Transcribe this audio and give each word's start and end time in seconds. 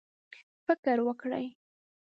فکر 0.65 0.97
وکړئ 1.07 1.47